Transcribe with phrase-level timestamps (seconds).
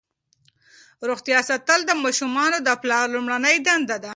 [1.09, 4.09] روغتیا ساتل د ماشومانو د پلار لومړنۍ دنده ده.